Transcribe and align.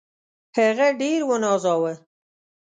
هغه 0.57 0.87
ډېر 0.99 1.19
ونازاوه. 1.29 1.93